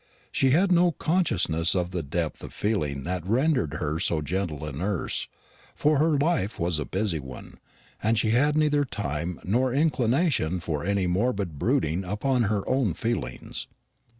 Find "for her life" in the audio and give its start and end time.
5.75-6.59